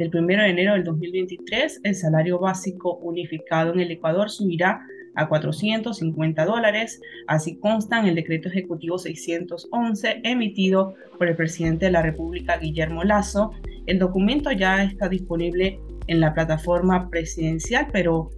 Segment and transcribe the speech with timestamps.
[0.00, 4.80] del 1 de enero del 2023 el salario básico unificado en el Ecuador subirá
[5.14, 11.92] a 450 dólares, así consta en el decreto ejecutivo 611 emitido por el presidente de
[11.92, 13.52] la República, Guillermo Lazo.
[13.86, 18.30] El documento ya está disponible en la plataforma presidencial, pero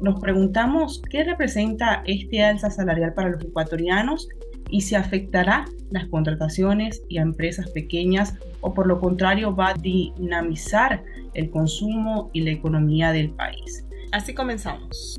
[0.00, 4.28] nos preguntamos qué representa este alza salarial para los ecuatorianos
[4.72, 9.74] y se afectará las contrataciones y a empresas pequeñas o por lo contrario va a
[9.74, 13.84] dinamizar el consumo y la economía del país.
[14.10, 15.18] Así comenzamos.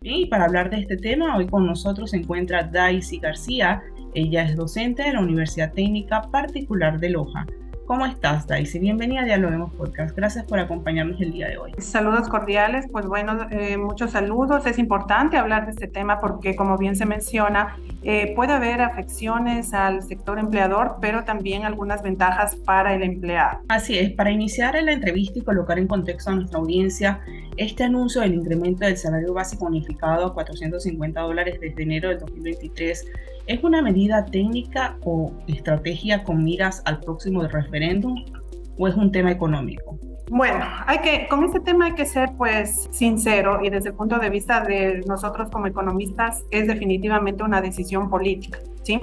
[0.00, 3.82] Y para hablar de este tema, hoy con nosotros se encuentra Daisy García.
[4.14, 7.46] Ella es docente de la Universidad Técnica Particular de Loja.
[7.90, 8.78] ¿Cómo estás, Daisy?
[8.78, 10.16] Bienvenida a Dialoguemos Podcast.
[10.16, 11.72] Gracias por acompañarnos el día de hoy.
[11.78, 12.86] Saludos cordiales.
[12.88, 14.64] Pues bueno, eh, muchos saludos.
[14.64, 19.74] Es importante hablar de este tema porque, como bien se menciona, eh, puede haber afecciones
[19.74, 23.58] al sector empleador, pero también algunas ventajas para el empleado.
[23.66, 24.12] Así es.
[24.12, 27.18] Para iniciar la entrevista y colocar en contexto a nuestra audiencia,
[27.56, 33.04] este anuncio del incremento del salario básico unificado a 450 dólares desde enero del 2023
[33.50, 38.24] ¿Es una medida técnica o estrategia con miras al próximo referéndum
[38.78, 39.98] o es un tema económico?
[40.30, 44.20] Bueno, hay que, con este tema hay que ser pues sincero y desde el punto
[44.20, 48.60] de vista de nosotros como economistas es definitivamente una decisión política.
[48.84, 49.00] ¿sí?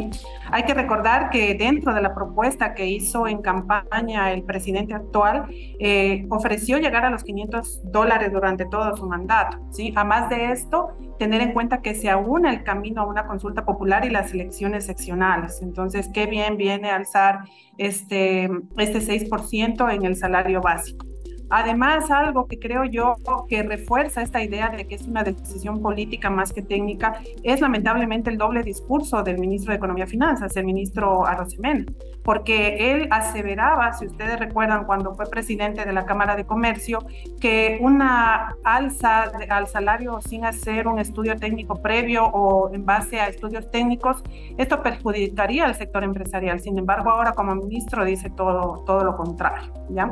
[0.49, 5.47] Hay que recordar que dentro de la propuesta que hizo en campaña el presidente actual,
[5.77, 9.57] eh, ofreció llegar a los 500 dólares durante todo su mandato.
[9.71, 9.91] ¿sí?
[9.93, 14.05] Además de esto, tener en cuenta que se aúna el camino a una consulta popular
[14.05, 15.61] y las elecciones seccionales.
[15.61, 17.39] Entonces, qué bien viene alzar
[17.77, 21.06] este, este 6% en el salario básico.
[21.49, 23.15] Además, algo que creo yo
[23.47, 28.29] que refuerza esta idea de que es una decisión política más que técnica es lamentablemente
[28.29, 31.85] el doble discurso del ministro de Economía y Finanzas, el ministro Arrosemena,
[32.23, 36.99] porque él aseveraba, si ustedes recuerdan cuando fue presidente de la Cámara de Comercio,
[37.39, 43.27] que una alza al salario sin hacer un estudio técnico previo o en base a
[43.27, 44.23] estudios técnicos,
[44.57, 46.59] esto perjudicaría al sector empresarial.
[46.59, 50.11] Sin embargo, ahora como ministro dice todo, todo lo contrario, ¿ya?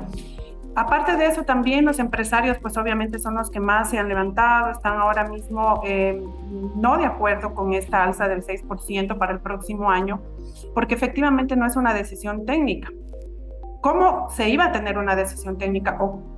[0.75, 4.71] Aparte de eso, también los empresarios, pues obviamente son los que más se han levantado,
[4.71, 6.21] están ahora mismo eh,
[6.75, 10.21] no de acuerdo con esta alza del 6% para el próximo año,
[10.73, 12.89] porque efectivamente no es una decisión técnica.
[13.81, 16.34] ¿Cómo se iba a tener una decisión técnica o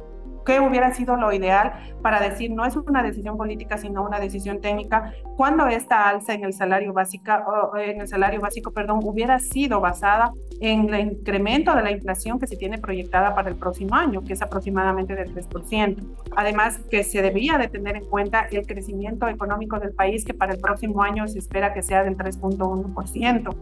[0.47, 4.61] qué hubiera sido lo ideal para decir no es una decisión política sino una decisión
[4.61, 7.31] técnica cuando esta alza en el salario básico
[7.77, 10.31] en el salario básico perdón hubiera sido basada
[10.61, 14.33] en el incremento de la inflación que se tiene proyectada para el próximo año que
[14.33, 15.97] es aproximadamente del 3%.
[16.35, 20.53] Además que se debía de tener en cuenta el crecimiento económico del país que para
[20.53, 23.55] el próximo año se espera que sea del 3.1%.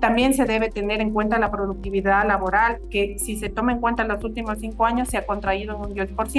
[0.00, 4.04] También se debe tener en cuenta la productividad laboral que si se toma en cuenta
[4.04, 6.31] los últimos cinco años se ha contraído en un 10%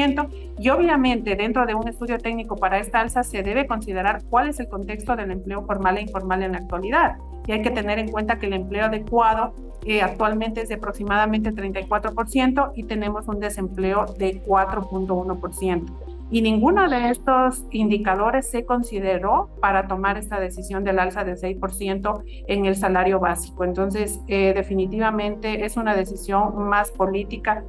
[0.60, 4.60] y obviamente dentro de un estudio técnico para esta alza se debe considerar cuál es
[4.60, 7.18] el contexto del empleo formal e informal en la actualidad.
[7.48, 9.54] Y hay que tener en cuenta que el empleo adecuado
[9.86, 17.12] eh, actualmente es de aproximadamente 34% y tenemos un desempleo de 4.1% y ninguno de
[17.12, 23.20] estos indicadores se consideró para tomar esta decisión del alza del 6% en el salario
[23.20, 23.64] básico.
[23.64, 27.64] Entonces, eh, definitivamente es una decisión más política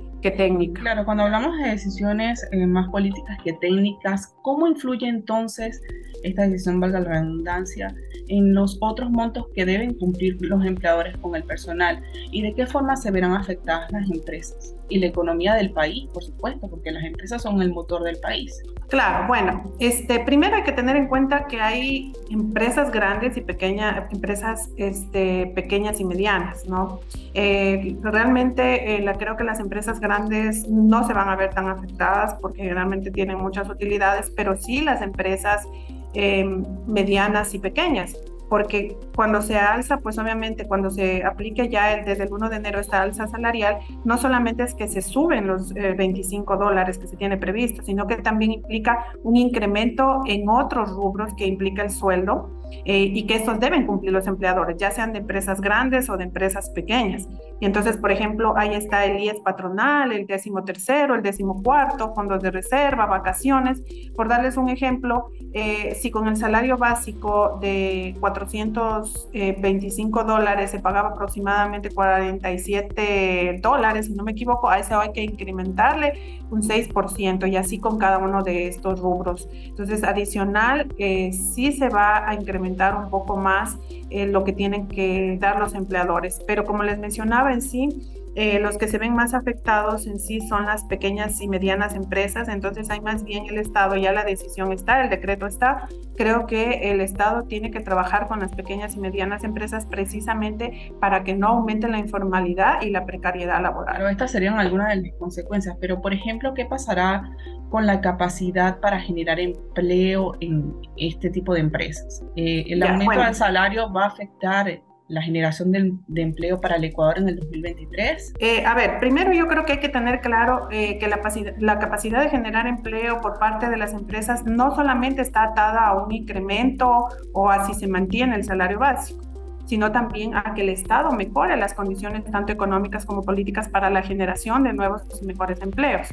[0.80, 5.82] Claro, cuando hablamos de decisiones eh, más políticas que técnicas, ¿cómo influye entonces
[6.22, 7.94] esta decisión, valga la redundancia,
[8.28, 12.02] en los otros montos que deben cumplir los empleadores con el personal?
[12.30, 14.74] ¿Y de qué forma se verán afectadas las empresas?
[14.88, 18.62] Y la economía del país, por supuesto, porque las empresas son el motor del país.
[18.88, 24.12] Claro, bueno, este, primero hay que tener en cuenta que hay empresas grandes y pequeñas,
[24.12, 27.00] empresas este, pequeñas y medianas, ¿no?
[27.32, 31.68] Eh, realmente eh, la, creo que las empresas grandes no se van a ver tan
[31.68, 35.66] afectadas porque generalmente tienen muchas utilidades, pero sí las empresas
[36.14, 38.16] em, medianas y pequeñas
[38.48, 42.78] porque cuando se alza, pues obviamente cuando se aplique ya desde el 1 de enero
[42.78, 47.16] esta alza salarial, no solamente es que se suben los 25 eh, dólares que se
[47.16, 52.50] tiene previsto, sino que también implica un incremento en otros rubros que implica el sueldo
[52.84, 56.24] eh, y que estos deben cumplir los empleadores, ya sean de empresas grandes o de
[56.24, 57.28] empresas pequeñas.
[57.64, 62.42] Entonces, por ejemplo, ahí está el IES patronal, el décimo tercero, el décimo cuarto, fondos
[62.42, 63.82] de reserva, vacaciones.
[64.14, 71.08] Por darles un ejemplo, eh, si con el salario básico de 425 dólares se pagaba
[71.10, 77.56] aproximadamente 47 dólares, si no me equivoco, a eso hay que incrementarle un 6% y
[77.56, 79.48] así con cada uno de estos rubros.
[79.52, 83.78] Entonces, adicional, eh, sí se va a incrementar un poco más
[84.10, 87.88] eh, lo que tienen que dar los empleadores, pero como les mencionaba en sí,
[88.36, 92.48] eh, los que se ven más afectados en sí son las pequeñas y medianas empresas,
[92.48, 95.88] entonces hay más bien el Estado, ya la decisión está, el decreto está.
[96.16, 101.22] Creo que el Estado tiene que trabajar con las pequeñas y medianas empresas precisamente para
[101.22, 103.96] que no aumente la informalidad y la precariedad laboral.
[103.98, 107.30] Pero estas serían algunas de las consecuencias, pero por ejemplo, ¿qué pasará
[107.70, 112.24] con la capacidad para generar empleo en este tipo de empresas?
[112.34, 117.18] Eh, ¿El aumento del salario va a afectar la generación de, empleo para el Ecuador
[117.18, 118.34] en el 2023?
[118.38, 121.20] Eh, a ver, primero yo creo que hay que tener claro eh, que la,
[121.58, 126.04] la, capacidad de generar empleo por parte de las empresas no solamente está atada a
[126.04, 129.22] un incremento o a si se mantiene el salario básico
[129.66, 134.02] sino también a que el Estado mejore las condiciones tanto económicas como políticas para la
[134.02, 136.08] generación de nuevos y mejores empleos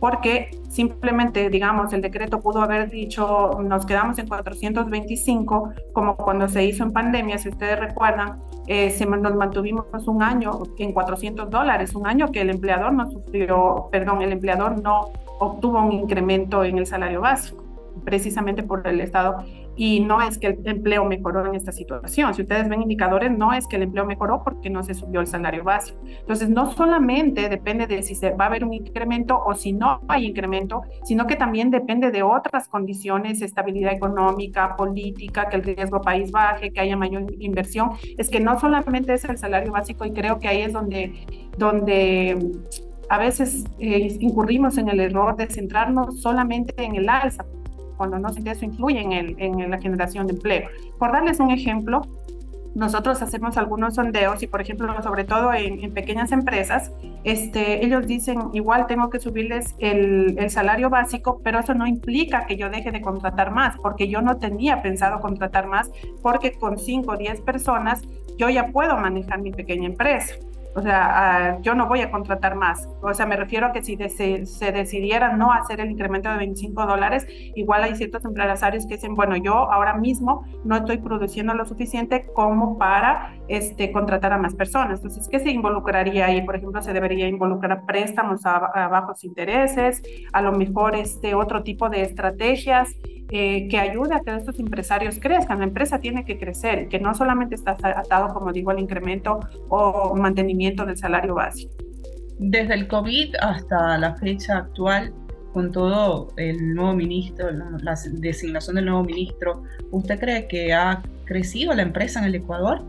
[0.00, 6.64] porque simplemente, digamos, el decreto pudo haber dicho, nos quedamos en 425, como cuando se
[6.64, 11.94] hizo en pandemia, si ustedes recuerdan, eh, se, nos mantuvimos un año en 400 dólares,
[11.94, 16.78] un año que el empleador no sufrió, perdón, el empleador no obtuvo un incremento en
[16.78, 17.65] el salario básico,
[18.04, 19.44] precisamente por el Estado
[19.76, 22.32] y no es que el empleo mejoró en esta situación.
[22.34, 25.26] Si ustedes ven indicadores, no es que el empleo mejoró porque no se subió el
[25.26, 25.98] salario básico.
[26.06, 30.00] Entonces, no solamente depende de si se va a haber un incremento o si no
[30.08, 36.00] hay incremento, sino que también depende de otras condiciones, estabilidad económica, política, que el riesgo
[36.00, 37.90] país baje, que haya mayor inversión.
[38.16, 41.12] Es que no solamente es el salario básico y creo que ahí es donde,
[41.58, 42.38] donde
[43.08, 47.44] a veces eh, incurrimos en el error de centrarnos solamente en el alza,
[47.96, 50.68] cuando no eso influye en, el, en la generación de empleo.
[50.98, 52.02] Por darles un ejemplo,
[52.76, 56.92] nosotros hacemos algunos sondeos y, por ejemplo, sobre todo en, pequeñas empresas,
[57.24, 62.44] este, ellos dicen, igual tengo que subirles el, el, salario básico, pero eso no implica
[62.44, 65.90] que yo deje de contratar más, porque yo no tenía pensado contratar más,
[66.20, 68.02] porque con 5 o 10 personas
[68.36, 70.34] yo ya puedo manejar mi pequeña empresa.
[70.76, 72.86] O sea, yo no voy a contratar más.
[73.00, 76.86] O sea, me refiero a que si se, decidiera no hacer el incremento de 25
[76.86, 81.64] dólares, igual hay ciertos empresarios que dicen, bueno, yo ahora mismo no estoy produciendo lo
[81.64, 85.00] suficiente como para este, contratar a más personas.
[85.00, 86.42] Entonces, ¿qué se involucraría ahí?
[86.42, 90.02] Por ejemplo, se debería involucrar préstamos a, a bajos intereses,
[90.32, 92.94] a lo mejor este otro tipo de estrategias
[93.28, 95.58] eh, que ayude a que estos empresarios crezcan.
[95.58, 100.14] La empresa tiene que crecer, que no solamente está atado, como digo, al incremento o
[100.14, 101.74] mantenimiento del salario básico.
[102.38, 105.12] Desde el COVID hasta la fecha actual,
[105.52, 111.74] con todo el nuevo ministro, la designación del nuevo ministro, ¿usted cree que ha crecido
[111.74, 112.84] la empresa en el Ecuador?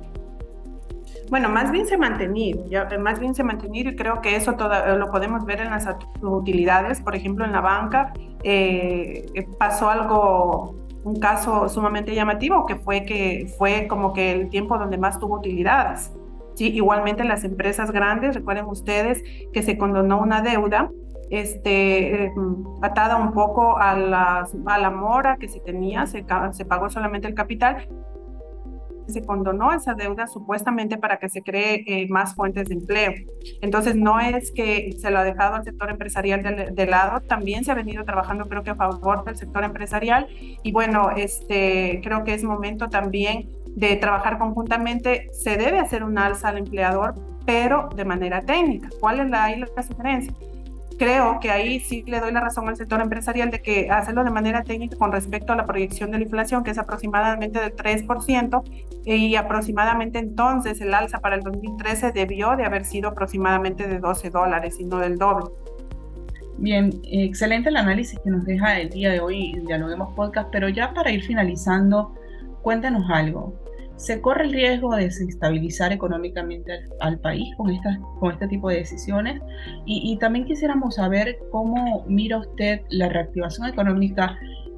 [1.29, 4.53] Bueno, más bien se mantenido, ya, más bien se ha mantenido y creo que eso
[4.53, 5.87] todo, lo podemos ver en las
[6.21, 9.25] utilidades, por ejemplo, en la banca eh,
[9.59, 14.97] pasó algo, un caso sumamente llamativo que fue que fue como que el tiempo donde
[14.97, 16.13] más tuvo utilidades.
[16.55, 19.21] Sí, igualmente las empresas grandes, recuerden ustedes
[19.53, 20.89] que se condonó una deuda
[21.29, 22.31] este, eh,
[22.81, 27.27] atada un poco a la, a la mora que se tenía, se, se pagó solamente
[27.27, 27.87] el capital
[29.11, 33.13] se condonó esa deuda supuestamente para que se cree eh, más fuentes de empleo.
[33.61, 37.71] Entonces, no es que se lo ha dejado al sector empresarial de, lado, también se
[37.71, 40.27] ha venido trabajando creo que a favor del sector empresarial
[40.63, 45.29] y bueno, este, creo que es momento también de trabajar conjuntamente.
[45.33, 48.89] Se debe hacer un alza al empleador, pero de manera técnica.
[48.99, 50.33] ¿Cuál es la, la sugerencia?
[50.97, 54.31] Creo que ahí sí le doy la razón al sector empresarial de que hacerlo de
[54.31, 58.63] manera técnica con respecto a la proyección de la inflación, que es aproximadamente del 3%,
[59.05, 64.29] y aproximadamente entonces el alza para el 2013 debió de haber sido aproximadamente de 12
[64.31, 65.45] dólares y no del doble.
[66.57, 70.67] Bien, excelente el análisis que nos deja el día de hoy en Dialoguemos Podcast, pero
[70.67, 72.15] ya para ir finalizando,
[72.63, 73.53] cuéntanos algo.
[73.97, 77.75] ¿Se corre el riesgo de desestabilizar económicamente al, país con,
[78.19, 79.41] con este tipo de decisiones?
[79.85, 84.37] Y, también quisiéramos saber cómo mira usted la reactivación económica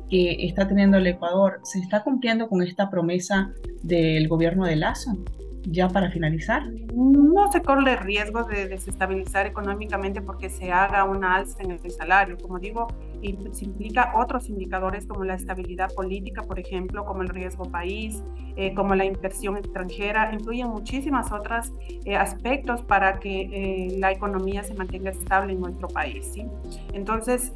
[0.09, 1.59] que está teniendo el Ecuador.
[1.63, 3.51] ¿Se está cumpliendo con esta promesa
[3.83, 5.17] del gobierno de Lazo?
[5.63, 6.63] ya para finalizar.
[6.93, 11.91] No se corre el riesgo de desestabilizar económicamente porque se haga una alza en el
[11.91, 12.38] salario.
[12.38, 12.88] Como digo,
[13.21, 18.23] implica otros indicadores como la estabilidad política, por ejemplo, como el riesgo país,
[18.55, 21.71] eh, como la inversión extranjera, incluyen muchísimas otros
[22.05, 26.29] eh, aspectos para que eh, la economía se mantenga estable en nuestro país.
[26.33, 26.45] ¿sí?
[26.93, 27.51] Entonces,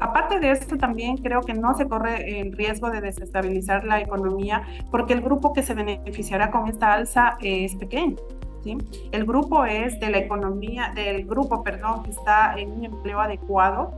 [0.00, 4.66] Aparte de esto, también creo que no se corre el riesgo de desestabilizar la economía
[4.90, 8.16] porque el grupo que se beneficiará con esta alza es pequeño.
[8.64, 8.76] ¿sí?
[9.12, 13.92] El grupo es de la economía, del grupo, perdón, que está en un empleo adecuado.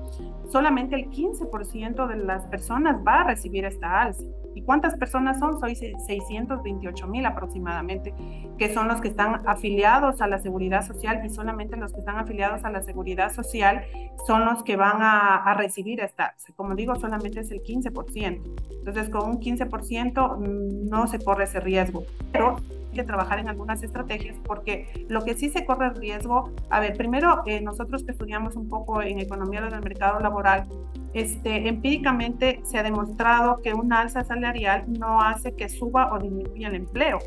[0.51, 4.25] Solamente el 15% de las personas va a recibir esta alza.
[4.55, 5.59] ¿Y cuántas personas son?
[5.59, 8.15] Soy 628 mil aproximadamente,
[8.57, 12.19] que son los que están afiliados a la seguridad social y solamente los que están
[12.19, 13.85] afiliados a la seguridad social
[14.27, 16.35] son los que van a, recibir esta.
[16.57, 18.41] Como digo, solamente es el 15%.
[18.79, 22.05] Entonces, con un 15% mm, no se corre ese riesgo.
[22.33, 22.57] Pero
[22.95, 26.97] que trabajar en algunas estrategias porque lo que sí se corre el riesgo, a ver,
[26.97, 30.67] primero eh, nosotros que estudiamos un poco en economía del mercado laboral,
[31.13, 36.69] este, empíricamente se ha demostrado que una alza salarial no hace que suba o disminuya
[36.69, 37.19] el empleo,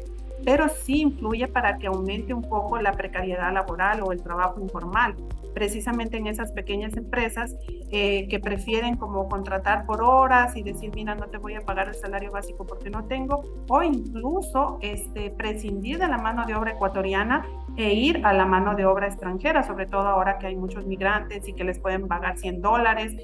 [0.46, 5.16] pero sí influye para que aumente un poco la precariedad laboral o el trabajo informal,
[5.54, 7.56] precisamente en esas pequeñas empresas
[7.92, 11.88] eh, que prefieren como contratar por horas y decir, mira, no te voy a pagar
[11.88, 16.72] el salario básico porque no tengo, o incluso este, prescindir de la mano de obra
[16.72, 20.86] ecuatoriana e ir a la mano de obra extranjera, sobre todo ahora que hay muchos
[20.86, 23.16] migrantes y que les pueden pagar 100 dólares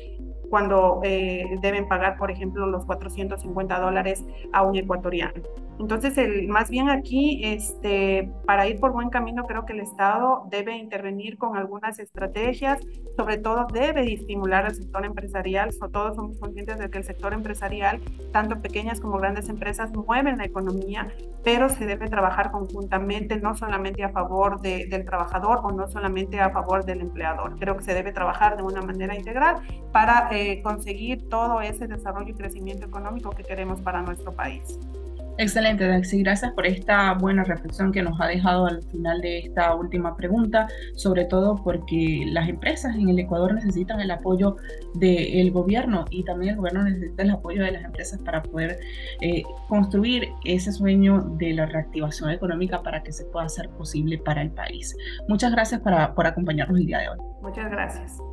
[0.50, 5.42] cuando eh, deben pagar, por ejemplo, los 450 dólares a un ecuatoriano.
[5.80, 10.44] Entonces, el, más bien aquí, este, para ir por buen camino, creo que el Estado
[10.50, 12.80] debe intervenir con algunas estrategias,
[13.18, 18.00] sobre todo debe estimular al sector empresarial, todos somos conscientes de que el sector empresarial,
[18.32, 21.08] tanto pequeñas como grandes empresas, mueven la economía,
[21.44, 26.52] pero se debe trabajar conjuntamente, no solamente a favor del trabajador o no solamente a
[26.52, 27.58] favor del empleador.
[27.60, 29.62] Creo que se debe trabajar de una manera integral
[29.92, 34.80] para eh, conseguir todo ese desarrollo y crecimiento económico que queremos para nuestro país.
[35.38, 36.22] Excelente, Daxi.
[36.22, 40.68] Gracias por esta buena reflexión que nos ha dejado al final de esta última pregunta,
[40.96, 44.58] sobre todo porque las empresas en el Ecuador necesitan el apoyo
[44.94, 48.80] del gobierno y también el gobierno necesita el apoyo de las empresas para poder
[49.22, 54.42] eh, construir ese sueño de la reactivación económica para que se pueda hacer posible para
[54.42, 54.96] el país.
[55.28, 57.18] Muchas gracias por acompañarnos el día de hoy.
[57.42, 58.33] Muchas gracias.